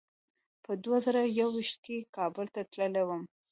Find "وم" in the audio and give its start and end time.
3.05-3.23